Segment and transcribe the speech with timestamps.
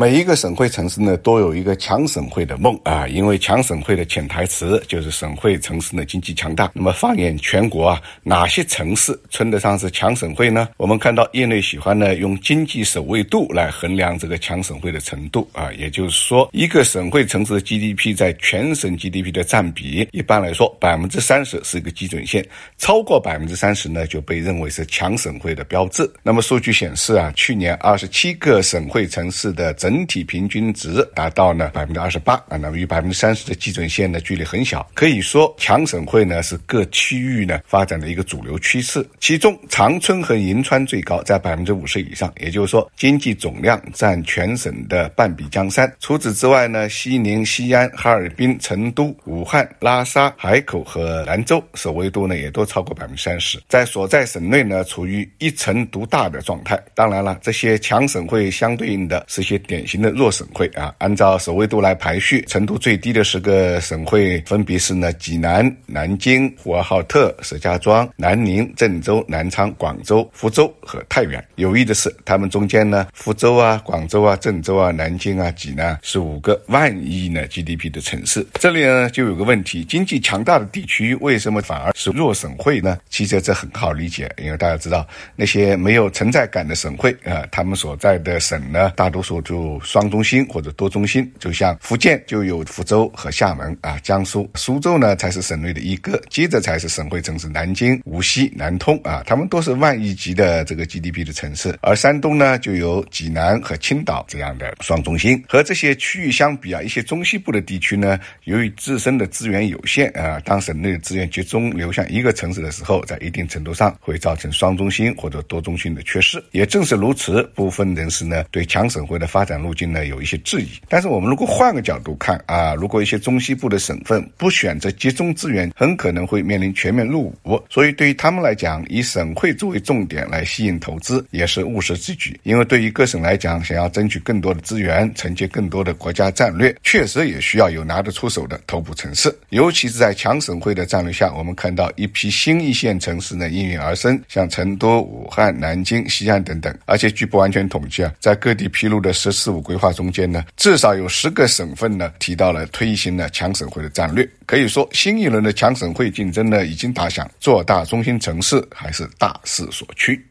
[0.00, 6.72] 每一个省会城市呢，都有一个强省会的梦啊，因为强省会的潜台词就是省会城市呢经济强大。
[6.74, 10.70] 那么放眼全国啊，哪些城市称得上是强省会呢？
[10.78, 22.42] 我们看到业内喜欢呢用经济首位度来衡量这个强省会的程度啊，也就是说，一个省会城市的 GDP 在全省 GDP 的占比，一般来说百分之三十是一个基准线，
[22.78, 26.10] 超过百分之三十呢就被认为是强省会的标志。
[26.22, 39.04] 那么数据显示啊，去年二十七个省会城市的整整体平均值达到呢百分之二十八啊，那么与百分之三十的基准线的距离很小，可以说强省会呢是各区域呢发展的一个主流趋势。
[39.18, 45.92] 其中长春和银川最高，在百分之五十以上，也就是说经济总量占全省的半壁江山。
[45.98, 56.80] 除此之外呢，西宁、西安、哈尔滨、成都、武汉、拉萨、海口和兰州首位度呢也都超过百分之三十，在所在省内呢处于一城独大的状态。
[56.94, 59.79] 当然了，这些强省会相对应的是些点。
[59.80, 71.42] 典型的弱省会啊，按照首位度来排序，程度最低的十个省会分别是呢：济南、南京、呼和浩特、石家庄、南宁、郑州、南昌、广州、福州和太原。
[71.54, 78.46] 有意的是，他们中间呢，福州啊、广州啊、郑州啊、南京啊、济南是五个万亿呢 GDP 的城市。
[78.60, 82.98] 这里呢就有个问题：经济强大的地区为什么反而是弱省会呢？
[83.08, 101.78] 其实这很好理解，因为大家知道那些没有存在感的省会啊，他们所在的省呢，大多数就双中心或者多中心，就像福建就有福州和厦门啊，江苏苏州呢才是省内的一个，接着才是省会城市南京、无锡、南通啊，他们都是万亿级的这个 GDP 的城市。
[101.82, 105.42] 而山东呢就有济南和青岛这样的双中心。
[105.48, 116.42] 和这些区域相比啊，一些中西部的地区呢，由于自身的资源有限啊，当省内的资源集中流向一个城市的时候，在一定程度上会造成双中心或者多中心的缺失。
[116.52, 119.49] 也正是如此，部分人士呢对强省会的发展。
[119.58, 127.62] 路径呢有一些质疑，但是我们如果换个角度看啊，如果一些中西部的省份不选择集中资源，很可能会面临全面入伍。
[127.70, 132.38] 所以对于他们来讲，以省会作为重点来吸引投资也是务实之举。
[132.42, 139.34] 因为对于各省来讲，想要争取更多的资源，承接更多的国家战略，确实也需要有拿得出手的头部城市。
[139.50, 146.76] 尤其是在强省会的战略下，我们看到一批新一线城市呢应运而生，像成都、武汉、南京、西安等等。
[146.86, 149.60] 而且据不完全统计啊，在各地披露的十十四。
[149.60, 154.28] 规划中间呢，至少有十个省份呢提到了推行了强省会的战略。
[154.46, 160.29] 可以说，新一轮的强省会竞争呢已经打响，做大中心城市还是大势所趋。